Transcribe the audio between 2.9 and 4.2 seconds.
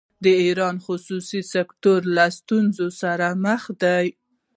سره مخ دی.